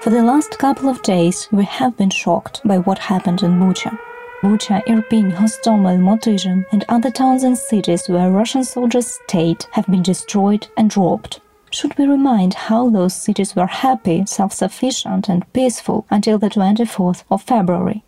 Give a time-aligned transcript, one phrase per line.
[0.00, 3.98] For the last couple of days, we have been shocked by what happened in Bucha.
[4.42, 10.04] Bucha, Irpin, Hostomel, Motyzhin, and other towns and cities where Russian soldiers stayed have been
[10.04, 11.40] destroyed and robbed.
[11.72, 17.24] Should we remind how those cities were happy, self sufficient, and peaceful until the 24th
[17.28, 18.04] of February?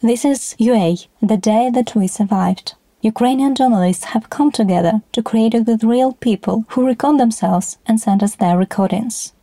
[0.00, 2.74] This is UA, the day that we survived.
[3.02, 8.22] Ukrainian journalists have come together to create with real people who record themselves and send
[8.22, 9.34] us their recordings.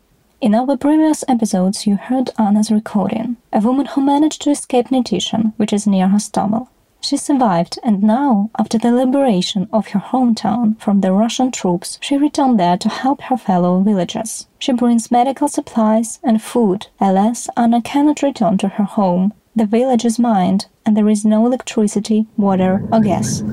[0.41, 5.53] In our previous episodes, you heard Anna's recording, a woman who managed to escape Netyshin,
[5.57, 6.67] which is near Hostomel.
[6.99, 12.17] She survived, and now, after the liberation of her hometown from the Russian troops, she
[12.17, 14.47] returned there to help her fellow villagers.
[14.57, 16.87] She brings medical supplies and food.
[16.99, 19.33] Alas, Anna cannot return to her home.
[19.55, 23.43] The village is mined, and there is no electricity, water, or gas.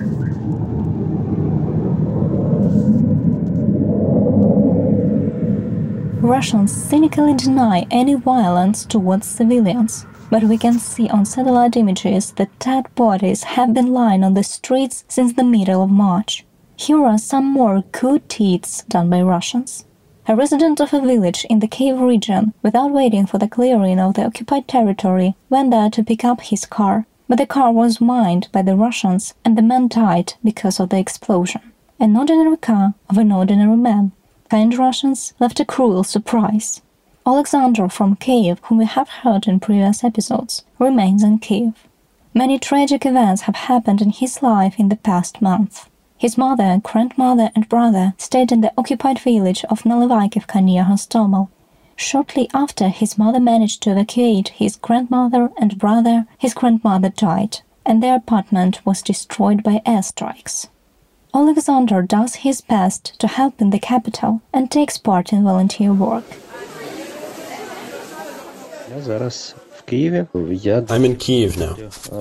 [6.28, 12.58] Russians cynically deny any violence towards civilians, but we can see on satellite images that
[12.58, 16.44] dead bodies have been lying on the streets since the middle of March.
[16.76, 19.86] Here are some more good deeds done by Russians.
[20.26, 24.12] A resident of a village in the Kiev region, without waiting for the clearing of
[24.12, 28.48] the occupied territory, went there to pick up his car, but the car was mined
[28.52, 31.72] by the Russians and the man died because of the explosion.
[31.98, 34.12] An ordinary car of an ordinary man
[34.48, 36.80] kind Russians left a cruel surprise.
[37.26, 41.74] Alexander from Kiev, whom we have heard in previous episodes, remains in Kiev.
[42.32, 45.88] Many tragic events have happened in his life in the past month.
[46.16, 51.48] His mother, grandmother, and brother stayed in the occupied village of Nalivayevka near Hostomel.
[51.96, 58.02] Shortly after his mother managed to evacuate his grandmother and brother, his grandmother died, and
[58.02, 60.68] their apartment was destroyed by airstrikes.
[61.34, 66.24] Alexander does his best to help in the capital and takes part in volunteer work.
[70.90, 71.76] I'm in Kiev now.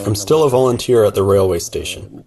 [0.05, 2.25] I'm still a volunteer at the railway station.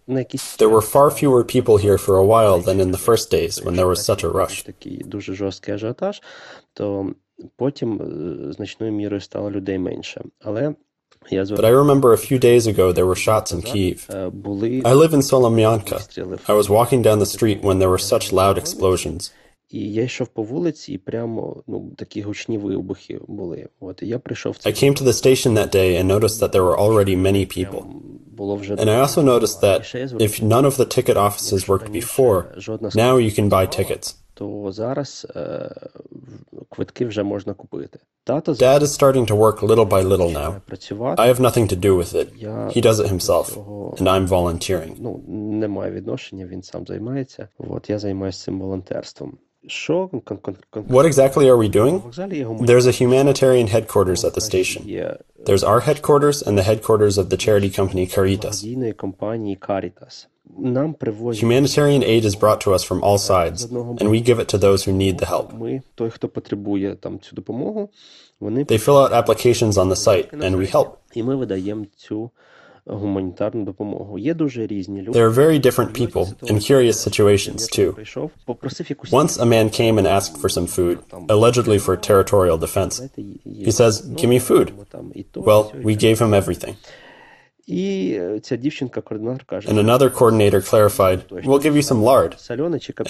[0.58, 3.76] There were far fewer people here for a while than in the first days when
[3.76, 4.64] there was such a rush.
[11.30, 14.06] But I remember a few days ago there were shots in Kiev.
[14.10, 16.48] I live in Solomyanka.
[16.48, 19.32] I was walking down the street when there were such loud explosions.
[19.72, 19.76] I
[24.72, 28.02] came to the station that day and noticed that there were already many people.
[28.78, 32.52] And I also noticed that if none of the ticket offices worked before,
[32.94, 34.14] now you can buy tickets.
[38.58, 40.60] Dad is starting to work little by little now.
[41.18, 42.32] I have nothing to do with it.
[42.70, 43.56] He does it himself,
[43.98, 44.96] and I'm volunteering.
[50.88, 52.00] What exactly are we doing?
[52.66, 54.84] There's a humanitarian headquarters at the station.
[55.44, 58.62] There's our headquarters and the headquarters of the charity company Caritas.
[61.40, 64.84] Humanitarian aid is brought to us from all sides, and we give it to those
[64.84, 65.52] who need the help.
[68.68, 71.00] They fill out applications on the site, and we help.
[75.12, 77.94] There are very different people and curious situations too.
[79.12, 83.00] Once a man came and asked for some food, allegedly for territorial defense.
[83.16, 84.72] He says, Give me food.
[85.36, 86.76] Well, we gave him everything.
[89.68, 92.36] And another coordinator clarified, We'll give you some lard.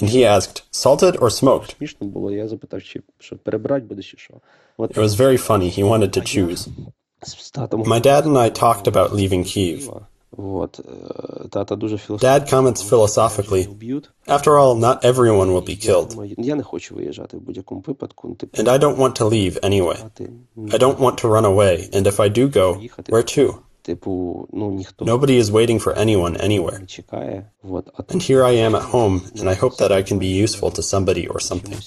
[0.02, 1.76] And he asked, Salted or smoked?
[4.78, 5.68] It was very funny.
[5.70, 6.68] He wanted to choose.
[7.86, 9.88] My dad and I talked about leaving Kiev.
[12.18, 13.66] Dad comments philosophically,
[14.26, 16.16] after all, not everyone will be killed.
[18.54, 19.96] And I don't want to leave anyway.
[20.72, 23.64] I don't want to run away, and if I do go, where to?
[23.88, 26.82] Nobody is waiting for anyone anywhere.
[28.08, 30.82] And here I am at home, and I hope that I can be useful to
[30.82, 31.78] somebody or something.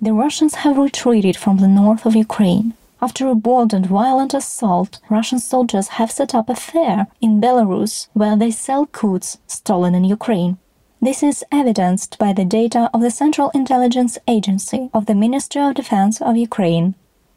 [0.00, 2.74] The Russians have retreated from the north of Ukraine.
[3.00, 8.06] After a bold and violent assault, Russian soldiers have set up a fair in Belarus
[8.12, 10.58] where they sell goods stolen in Ukraine.
[11.00, 15.74] This is evidenced by the data of the Central Intelligence Agency of the Ministry of
[15.74, 16.94] Defense of Ukraine.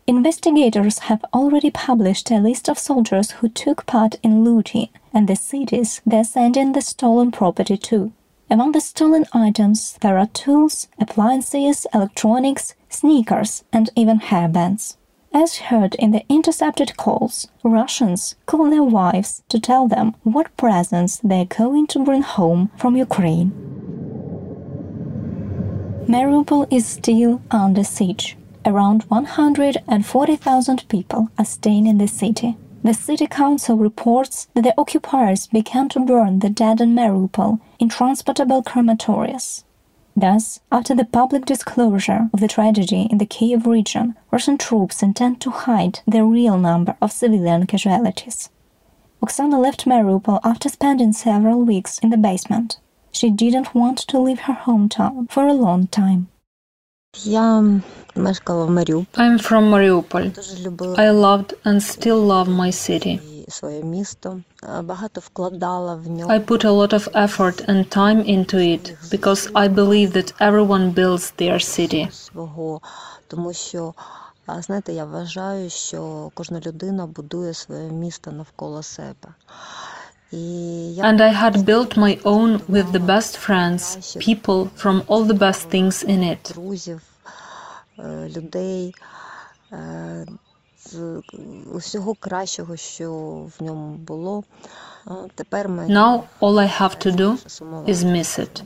[0.08, 5.36] Investigators have already published a list of soldiers who took part in looting and the
[5.36, 8.14] cities they're sending the stolen property to.
[8.48, 14.98] Among the stolen items, there are tools, appliances, electronics, sneakers, and even hairbands.
[15.34, 21.20] As heard in the intercepted calls, Russians call their wives to tell them what presents
[21.24, 23.50] they're going to bring home from Ukraine.
[26.08, 28.38] Mariupol is still under siege.
[28.68, 32.58] Around 140,000 people are staying in the city.
[32.84, 37.90] The city council reports that the occupiers began to burn the dead in Mariupol in
[37.90, 39.64] transportable crematories.
[40.16, 45.42] Thus, after the public disclosure of the tragedy in the Kiev region, Russian troops intend
[45.42, 48.50] to hide the real number of civilian casualties.
[49.22, 52.80] Oksana left Mariupol after spending several weeks in the basement.
[53.12, 56.30] She didn't want to leave her hometown for a long time.
[59.17, 60.27] I'm from Mariupol.
[60.97, 63.21] I loved and still love my city.
[66.29, 70.93] I put a lot of effort and time into it because I believe that everyone
[70.93, 72.09] builds their city.
[74.59, 79.29] Знаєте, я вважаю, що кожна людина будує своє місто навколо себе.
[80.36, 85.70] And I had built my own with the best friends, people from all the best
[85.70, 86.52] things in it.
[96.00, 97.38] Now all I have to do
[97.88, 98.64] is miss it.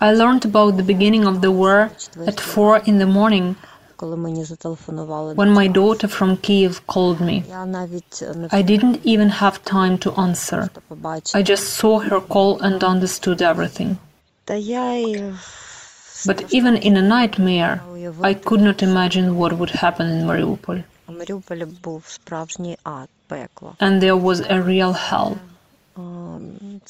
[0.00, 1.90] I learned about the beginning of the war
[2.26, 3.56] at 4 in the morning
[3.99, 5.33] коли мені зателефонували.
[5.33, 9.97] When my daughter from Kiev called me, Я навіть не I didn't even have time
[10.05, 10.69] to answer.
[11.35, 13.95] I just saw her call and understood everything.
[14.45, 15.33] Та я й
[16.25, 17.79] But even in a nightmare,
[18.21, 20.83] I could not imagine what would happen in Mariupol.
[21.07, 23.75] у Маріуполі був справжній ад, пекло.
[23.79, 25.35] And there was a real hell.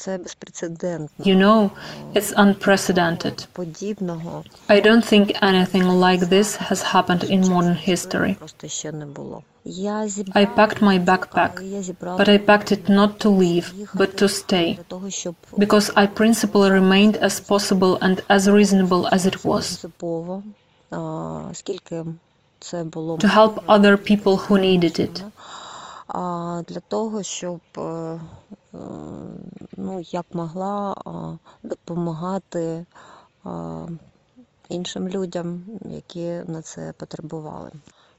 [0.00, 1.24] Це безпрецедентно.
[1.24, 1.70] You know,
[2.14, 3.46] it's unprecedented.
[3.52, 8.34] Подібного I don't think anything like this has happened in modern history.
[8.34, 9.42] просто ще не було.
[9.68, 13.72] Я I зібрала, packed my backpack, я зібрала but I packed it not to leave,
[13.94, 19.08] but to stay, для того, щоб because I principally remained as possible and as reasonable
[19.12, 20.42] as it was, принципово,
[20.90, 22.04] а, скільки
[22.58, 25.22] це було to help other people who needed it.
[26.08, 28.18] а, для того, щоб е, е,
[29.90, 31.10] ну, як могла а,
[31.62, 32.84] допомагати
[33.44, 33.86] а,
[34.68, 37.70] іншим людям, які на це потребували.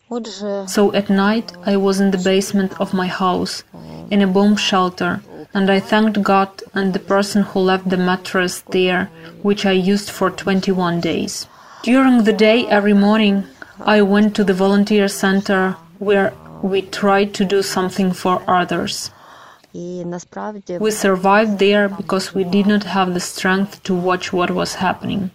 [0.09, 3.63] Отже, So at night, I was in the basement of my house,
[4.09, 5.19] in a bomb shelter,
[5.53, 9.09] and I thanked God and the person who left the mattress there,
[9.47, 11.47] which I used for 21 days.
[11.83, 13.43] During the day, every morning,
[13.95, 19.11] I went to the volunteer center where we tried to do something for others.
[19.74, 25.30] We survived there because we did not have the strength to watch what was happening.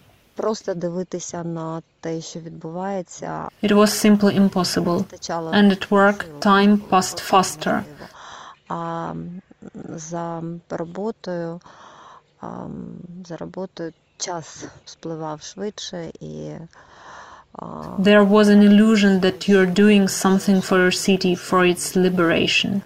[3.62, 5.06] It was simply impossible.
[5.52, 7.84] And at work, time passed faster.
[17.98, 22.82] There was an illusion that you're doing something for your city, for its liberation.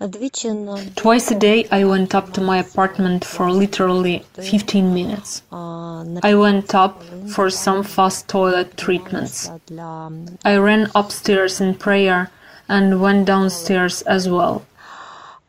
[0.00, 0.06] для його визволення.
[0.06, 4.84] А Двічі на Twice a day, I went up to my apartment for literally 15
[4.84, 5.42] minutes.
[5.50, 5.56] а,
[6.04, 6.92] на I went up
[7.36, 9.50] for some fast toilet treatments.
[9.68, 10.10] для
[10.44, 12.26] I ran upstairs in prayer
[12.68, 14.60] and went downstairs as well.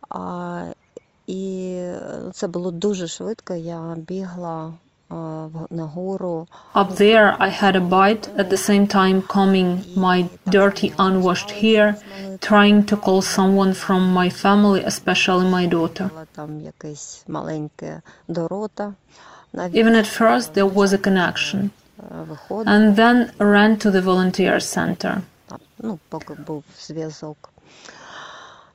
[0.09, 0.63] а,
[1.27, 1.81] і
[2.33, 3.53] це було дуже швидко.
[3.53, 4.73] Я бігла а, в- нагору.
[6.73, 11.97] Up there, I had a bite, at the same time combing my dirty, unwashed hair,
[12.39, 16.09] trying to call someone from my family, especially my daughter.
[16.09, 18.93] Була там якесь маленьке до рота.
[19.53, 24.01] Навіть Even at first, there was a connection, е, виходила, and then ran to the
[24.01, 25.21] volunteer center.
[25.79, 27.49] ну, поки був зв'язок.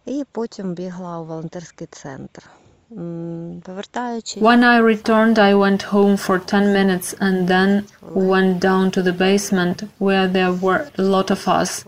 [0.06, 2.42] І потім бігла у волонтерський центр.
[2.93, 9.13] When I returned, I went home for 10 minutes and then went down to the
[9.13, 11.85] basement where there were a lot of us.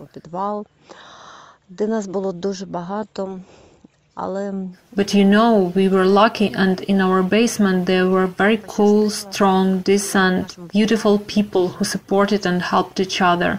[4.96, 9.80] But you know, we were lucky, and in our basement there were very cool, strong,
[9.80, 13.58] decent, beautiful people who supported and helped each other,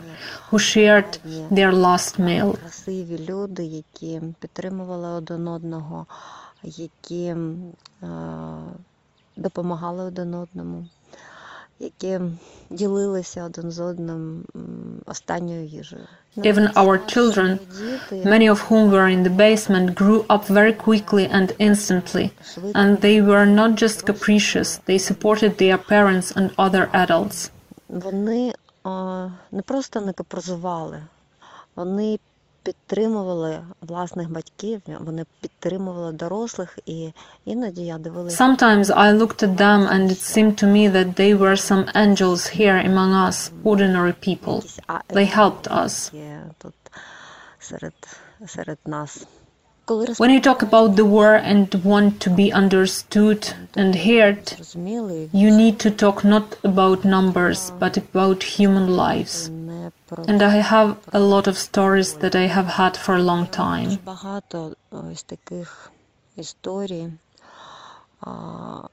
[0.50, 1.20] who shared
[1.52, 2.58] their last meal.
[6.66, 8.08] Які е,
[9.36, 10.86] допомагали один одному,
[11.80, 12.20] які
[12.70, 14.44] ділилися один з одним
[15.06, 16.04] останньою їжею.
[16.38, 17.60] Even our children,
[18.12, 22.26] many of whom were in the basement, grew up very quickly and instantly,
[22.80, 27.52] and they were not just capricious, they supported their parents and other adults.
[27.90, 28.54] вони
[28.86, 28.90] е,
[29.52, 31.04] не просто не капризували,
[31.76, 32.20] вони
[32.65, 37.13] підтримували власних батьків, вони підтримували дорослих, і
[37.45, 38.45] іноді я дивилася.
[38.45, 42.61] Sometimes I looked at them and it seemed to me that they were some angels
[42.61, 44.63] here among us, ordinary people.
[45.09, 46.15] They helped us.
[46.15, 46.75] Є тут
[47.59, 47.95] серед,
[48.47, 49.27] серед нас.
[50.19, 53.41] When you talk about the war and want to be understood
[53.75, 54.43] and heard,
[55.43, 59.51] you need to talk not about numbers but about human lives.
[60.27, 63.99] And I have a lot of stories that I have had for a long time.
[64.05, 65.91] Багато ось таких
[66.37, 67.13] історій,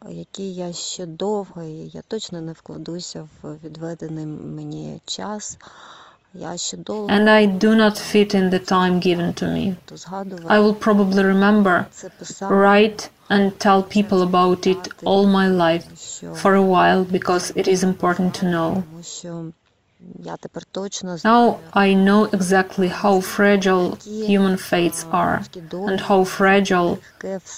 [0.09, 5.57] які я ще довго, і я точно не вкладуся в відведений мені час.
[6.35, 9.63] And I do not fit in the time given to me.
[10.47, 11.87] I will probably remember,
[12.49, 15.85] write, and tell people about it all my life
[16.35, 18.83] for a while because it is important to know.
[21.24, 25.42] Now I know exactly how fragile human fates are
[25.72, 26.98] and how fragile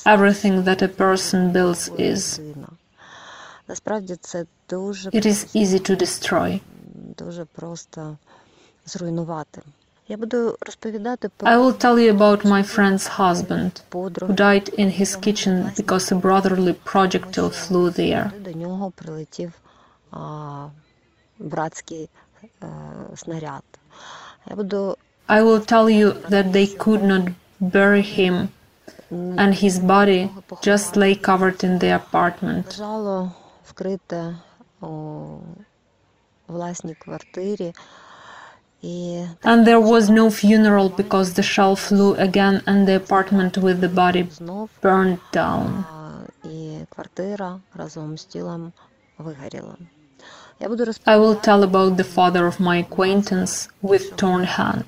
[0.07, 2.41] everything that a person builds is.
[5.13, 6.61] It is easy to destroy.
[11.47, 16.15] I will tell you about my friend's husband, who died in his kitchen because a
[16.15, 18.31] brotherly projectile flew there.
[22.54, 23.64] До нього прилетів а, братський а, снаряд.
[24.50, 28.48] Я буду I will tell you that they could not bury him
[29.12, 30.30] and his body
[30.62, 32.68] just lay covered in the apartment.
[32.68, 33.32] лежало
[33.64, 34.36] вкрите
[34.82, 34.88] у
[36.48, 37.74] власній квартирі.
[39.44, 43.90] And there was no funeral because the shell flew again and the apartment with the
[43.90, 44.24] body
[44.82, 45.84] burned down.
[50.61, 54.85] I will tell about the father of my acquaintance with torn hand.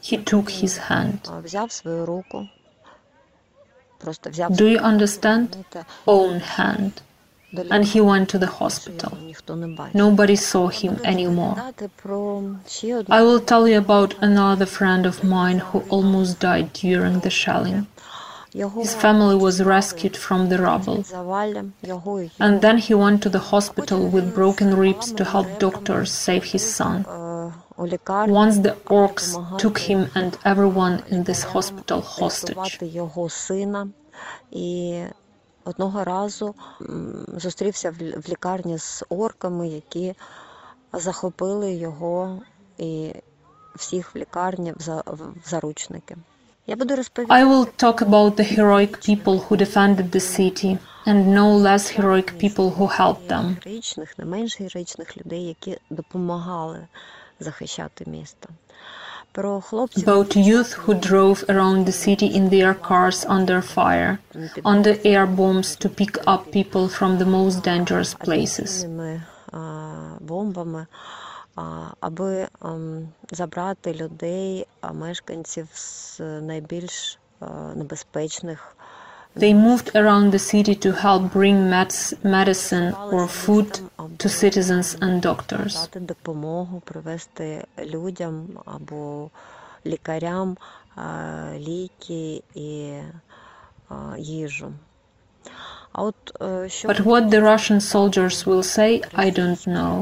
[0.00, 1.20] He took his hand.
[4.56, 5.64] Do you understand?
[6.06, 7.02] Own hand
[7.70, 9.16] and he went to the hospital.
[9.94, 11.56] Nobody saw him anymore.
[13.08, 17.86] I will tell you about another friend of mine who almost died during the shelling.
[18.57, 21.03] His family was rescued from the rubble.
[22.39, 26.65] And then he went to the hospital with broken ribs to help doctors save his
[26.79, 27.05] son.
[28.41, 32.79] Once the orcs took him and everyone in this hospital hostage.
[35.65, 36.55] Одного разу
[37.27, 40.15] зустрівся в лікарні з орками, які
[40.93, 42.41] захопили його
[42.77, 43.13] і
[43.75, 44.73] всіх в лікарні
[45.05, 46.15] в заручники.
[47.30, 52.38] I will talk about the heroic people who defended the city and no less heroic
[52.38, 53.56] people who helped them.
[59.96, 64.20] About youth who drove around the city in their cars under fire,
[64.64, 68.84] under air bombs to pick up people from the most dangerous places
[71.99, 72.47] аби
[73.31, 77.19] забрати людей, мешканців з найбільш
[77.75, 78.75] небезпечних
[79.35, 81.67] They moved around the city to help bring
[82.23, 83.79] medicine or food
[84.19, 85.89] to citizens and doctors.
[85.99, 89.29] допомогу привести людям або
[89.85, 90.57] лікарям
[91.57, 92.93] ліки і
[94.17, 94.71] їжу.
[95.93, 98.91] But what the Russian soldiers will say,
[99.25, 99.93] I don't know.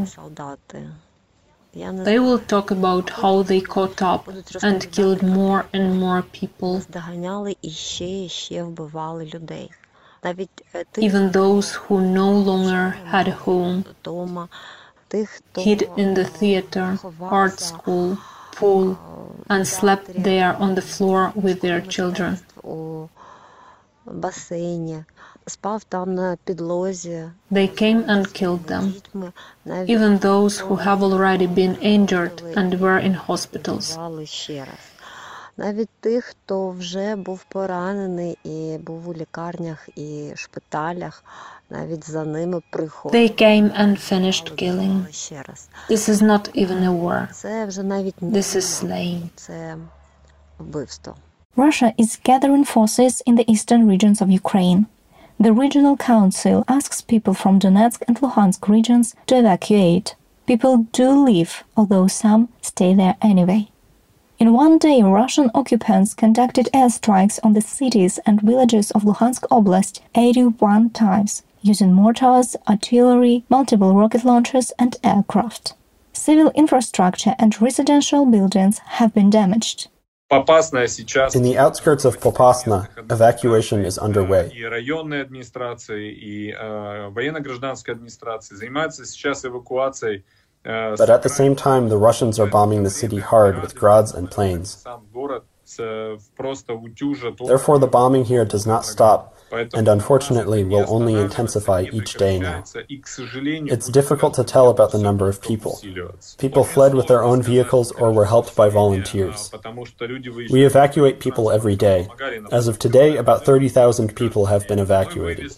[1.76, 4.28] They will talk about how they caught up
[4.62, 6.82] and killed more and more people,
[10.96, 13.84] even those who no longer had a home,
[15.54, 18.16] hid in the theater, art school,
[18.52, 18.98] pool,
[19.50, 22.38] and slept there on the floor with their children.
[25.47, 27.29] спав там на підлозі.
[27.51, 28.93] They came and killed them,
[29.65, 33.97] even those who have already been injured and were in hospitals.
[35.57, 41.23] Навіть тих, хто вже був поранений і був у лікарнях і шпиталях,
[41.69, 43.25] навіть за ними приходили.
[43.25, 45.05] They came and finished killing.
[45.89, 47.27] This is not even a war.
[47.33, 49.21] Це вже навіть не This is slaying.
[49.35, 49.77] Це
[50.59, 51.15] вбивство.
[51.57, 54.85] Russia is gathering forces in the eastern regions of Ukraine.
[55.38, 60.14] The regional council asks people from Donetsk and Luhansk regions to evacuate.
[60.46, 63.68] People do leave, although some stay there anyway.
[64.38, 70.00] In one day, Russian occupants conducted airstrikes on the cities and villages of Luhansk Oblast
[70.14, 75.74] 81 times, using mortars, artillery, multiple rocket launchers, and aircraft.
[76.14, 79.88] Civil infrastructure and residential buildings have been damaged.
[80.28, 80.42] In
[81.44, 84.50] the outskirts of Popasna, evacuation is underway.
[90.64, 94.28] But at the same time, the Russians are bombing the city hard with grads and
[94.28, 94.84] planes.
[97.46, 102.62] Therefore, the bombing here does not stop, and unfortunately will only intensify each day now.
[102.88, 105.80] It's difficult to tell about the number of people.
[106.38, 109.50] People fled with their own vehicles or were helped by volunteers.
[110.50, 112.08] We evacuate people every day.
[112.52, 115.52] As of today, about 30,000 people have been evacuated.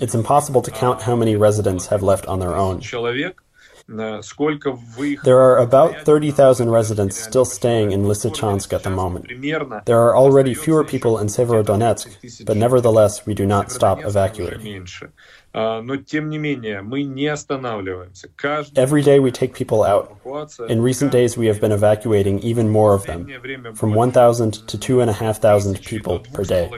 [0.00, 2.80] It's impossible to count how many residents have left on their own.
[3.86, 9.26] There are about 30,000 residents still staying in Lysychansk at the moment.
[9.84, 14.86] There are already fewer people in Severodonetsk, but nevertheless, we do not stop evacuating.
[18.76, 20.18] Every day we take people out.
[20.68, 23.28] In recent days, we have been evacuating even more of them,
[23.74, 26.70] from 1,000 to 2,500 people per day.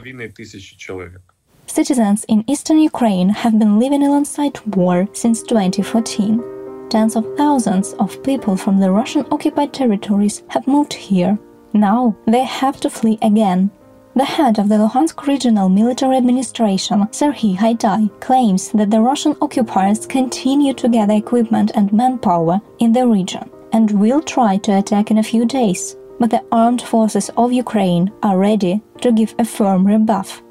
[1.68, 6.55] Citizens in eastern Ukraine have been living alongside war since 2014
[6.88, 11.38] tens of thousands of people from the Russian occupied territories have moved here.
[11.72, 13.70] Now they have to flee again.
[14.14, 20.06] The head of the Luhansk Regional Military Administration, Serhiy Haidai, claims that the Russian occupiers
[20.06, 25.18] continue to gather equipment and manpower in the region and will try to attack in
[25.18, 25.96] a few days.
[26.18, 30.42] But the armed forces of Ukraine are ready to give a firm rebuff.